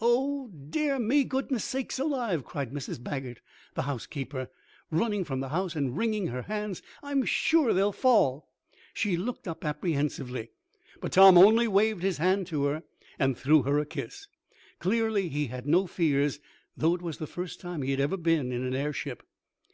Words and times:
"Oh, 0.00 0.48
dear 0.48 0.98
me, 0.98 1.24
goodness 1.24 1.62
sakes 1.62 1.98
alive!" 1.98 2.42
cried 2.42 2.72
Mrs. 2.72 2.98
Baggert, 3.04 3.40
the 3.74 3.82
housekeeper, 3.82 4.48
running 4.90 5.24
from 5.24 5.40
the 5.40 5.50
house 5.50 5.76
and 5.76 5.94
wringing 5.94 6.28
her 6.28 6.40
hands. 6.44 6.80
"I'm 7.02 7.26
sure 7.26 7.74
they'll 7.74 7.92
fall!" 7.92 8.48
She 8.94 9.18
looked 9.18 9.46
up 9.46 9.62
apprehensively, 9.62 10.48
but 11.02 11.12
Tom 11.12 11.36
only 11.36 11.68
waved 11.68 12.02
his 12.02 12.16
hand 12.16 12.46
to 12.46 12.64
her, 12.64 12.82
and 13.18 13.36
threw 13.36 13.64
her 13.64 13.78
a 13.78 13.84
kiss. 13.84 14.26
Clearly 14.78 15.28
he 15.28 15.48
had 15.48 15.66
no 15.66 15.86
fears, 15.86 16.40
though 16.74 16.94
it 16.94 17.02
was 17.02 17.18
the 17.18 17.26
first 17.26 17.60
time 17.60 17.82
he 17.82 17.90
had 17.90 18.00
ever 18.00 18.16
been 18.16 18.52
in 18.52 18.64
an 18.64 18.72
airship. 18.74 19.22